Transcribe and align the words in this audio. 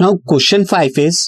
Now 0.00 0.14
question 0.28 0.64
five 0.64 0.98
is 0.98 1.18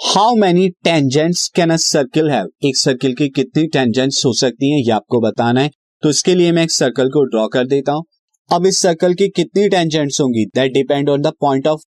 how 0.00 0.36
many 0.36 0.68
tangents 0.84 1.48
can 1.56 1.70
a 1.70 1.76
circle 1.76 2.30
have 2.30 2.46
एक 2.66 2.76
circle 2.76 3.14
की 3.14 3.28
कितनी 3.28 3.66
tangents 3.66 4.24
हो 4.26 4.32
सकती 4.32 4.70
हैं, 4.72 4.78
ये 4.78 4.92
आपको 4.92 5.20
बताना 5.20 5.60
है। 5.60 5.70
तो 6.02 6.10
इसके 6.10 6.34
लिए 6.34 6.52
मैं 6.52 6.62
एक 6.62 6.70
सर्कल 6.70 7.08
को 7.08 7.24
ड्रॉ 7.26 7.46
कर 7.48 7.66
देता 7.66 7.92
हूँ। 7.92 8.04
अब 8.50 8.66
इस 8.66 8.78
सर्कल 8.78 9.14
की 9.14 9.28
कितनी 9.28 9.68
टेंजेंट्स 9.68 10.20
होंगी? 10.20 10.46
That 10.46 10.72
depend 10.72 11.10
on 11.10 11.22
the 11.22 11.32
point 11.40 11.66
of 11.66 11.82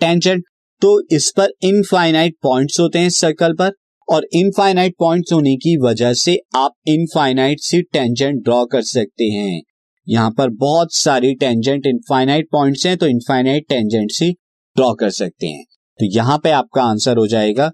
tangent 0.00 0.44
तो 0.82 1.00
इस 1.12 1.32
पर 1.36 1.52
इनफाइनाइट 1.64 2.36
पॉइंट्स 2.42 2.80
होते 2.80 2.98
हैं 2.98 3.08
सर्कल 3.12 3.54
पर, 3.54 3.72
और 4.08 4.26
इनफाइनाइट 4.34 4.94
पॉइंट्स 5.00 5.32
होने 5.32 5.56
की 5.56 5.76
वजह 5.82 6.14
से 6.18 6.38
आप 6.56 6.74
इनफाइनाइट 6.88 7.60
सी 7.62 7.82
टेंजेंट 7.82 8.44
ड्रॉ 8.44 8.64
कर 8.66 8.82
सकते 8.84 9.32
हैं। 9.32 9.60
यहाँ 10.06 10.30
पर 10.30 10.50
बहुत 10.60 10.94
सारी 10.94 11.34
टेंजेंट 11.36 11.86
इनफाइनाइट 11.86 12.48
पॉइंट्स 12.52 12.86
हैं 12.86 12.96
तो 12.96 13.06
इनफाइनाइट 13.08 13.68
टेंजेंट 13.68 14.10
सी 14.12 14.34
ड्रॉ 14.76 14.92
कर 14.94 15.10
सकते 15.12 15.46
हैं। 15.46 15.64
तो 15.64 16.06
यहाँ 16.14 16.38
पे 16.44 16.50
आपका 16.52 16.82
आंसर 16.82 17.16
हो 17.16 17.26
जाएगा 17.26 17.66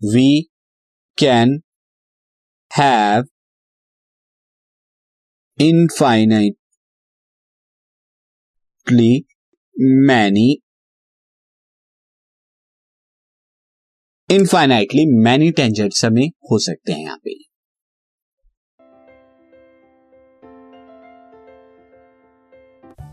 we 0.00 0.28
can 1.18 1.60
have 2.70 3.24
infinitely 5.58 6.56
many 10.06 10.48
infinitely 14.28 15.04
many 15.24 15.50
tangents 15.52 16.04
हमें 16.04 16.26
हो 16.50 16.58
सकते 16.58 16.92
हैं 16.92 17.00
यहाँ 17.00 17.16
पे। 17.24 17.45